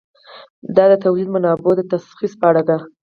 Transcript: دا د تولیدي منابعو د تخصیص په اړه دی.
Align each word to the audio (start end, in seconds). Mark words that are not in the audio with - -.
دا 0.75 0.85
د 0.91 0.93
تولیدي 1.03 1.31
منابعو 1.35 1.77
د 1.77 1.81
تخصیص 1.91 2.33
په 2.39 2.45
اړه 2.49 2.61
دی. 2.69 2.77